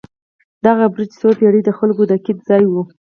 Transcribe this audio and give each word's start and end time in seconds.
دغه 0.65 0.85
برج 0.93 1.09
څو 1.19 1.27
پېړۍ 1.39 1.61
د 1.65 1.69
خلکو 1.77 2.03
د 2.07 2.13
قید 2.23 2.39
ځای 2.49 2.63
و. 2.67 2.73